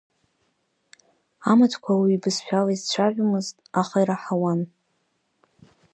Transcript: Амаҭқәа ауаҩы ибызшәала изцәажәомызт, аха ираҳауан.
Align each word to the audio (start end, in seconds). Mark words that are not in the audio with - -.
Амаҭқәа 1.51 1.91
ауаҩы 1.95 2.15
ибызшәала 2.15 2.71
изцәажәомызт, 2.73 3.55
аха 3.81 3.97
ираҳауан. 4.01 4.61